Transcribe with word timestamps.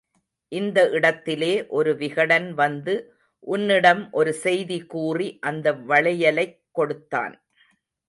இந்த 0.51 0.89
இடத்திலே, 0.89 1.67
ஒரு 1.67 1.95
விகடன் 1.95 2.53
வந்து 2.53 2.95
உன்னிடம் 3.47 4.03
ஒரு 4.11 4.33
செய்தி 4.33 4.79
கூறி 4.85 5.37
அந்த 5.41 5.73
வளையலைக் 5.87 6.59
கொடுத்தான். 6.71 7.35